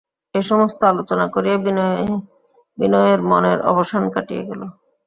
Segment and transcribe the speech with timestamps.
[0.35, 1.57] এই সমস্ত আলোচনা করিয়া
[2.77, 4.61] বিনয়ের মনের অবসাদ কাটিয়া গেল।